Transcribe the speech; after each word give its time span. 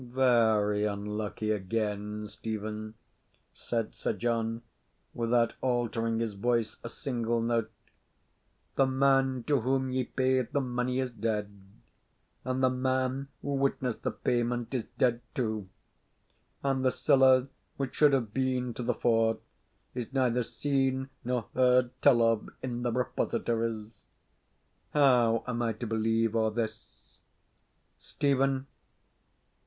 "Very 0.03 0.83
unlucky 0.83 1.51
again, 1.51 2.27
Stephen," 2.27 2.95
said 3.53 3.93
Sir 3.93 4.13
John, 4.13 4.63
without 5.13 5.53
altering 5.61 6.19
his 6.21 6.33
voice 6.33 6.77
a 6.83 6.89
single 6.89 7.39
note. 7.39 7.69
"The 8.77 8.87
man 8.87 9.43
to 9.45 9.61
whom 9.61 9.91
ye 9.91 10.05
paid 10.05 10.53
the 10.53 10.59
money 10.59 10.97
is 10.97 11.11
dead, 11.11 11.53
and 12.43 12.63
the 12.63 12.69
man 12.71 13.27
who 13.43 13.53
witnessed 13.53 14.01
the 14.01 14.09
payment 14.09 14.73
is 14.73 14.85
dead 14.97 15.21
too; 15.35 15.69
and 16.63 16.83
the 16.83 16.89
siller, 16.91 17.49
which 17.77 17.93
should 17.93 18.13
have 18.13 18.33
been 18.33 18.73
to 18.73 18.81
the 18.81 18.95
fore, 18.95 19.37
is 19.93 20.11
neither 20.11 20.41
seen 20.41 21.11
nor 21.23 21.45
heard 21.53 21.91
tell 22.01 22.23
of 22.23 22.49
in 22.63 22.81
the 22.81 22.91
repositories. 22.91 24.01
How 24.95 25.43
am 25.45 25.61
I 25.61 25.73
to 25.73 25.85
believe 25.85 26.33
a' 26.33 26.49
this?" 26.49 27.19
_Stephen. 27.99 28.65